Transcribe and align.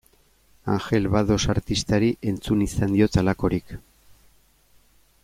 Angel 0.75 1.05
Bados 1.15 1.43
artistari 1.55 2.09
entzun 2.31 2.65
izan 2.69 2.97
diot 2.97 3.21
halakorik. 3.23 3.77